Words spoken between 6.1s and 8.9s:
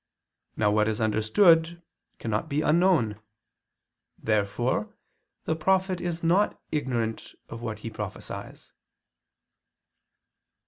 not ignorant of what he prophesies.